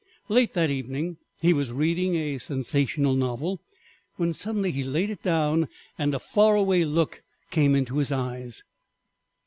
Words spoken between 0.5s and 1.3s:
that evening